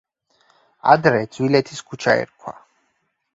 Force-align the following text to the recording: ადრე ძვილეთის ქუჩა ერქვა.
ადრე 0.93 1.19
ძვილეთის 1.35 1.85
ქუჩა 1.91 2.17
ერქვა. 2.23 2.57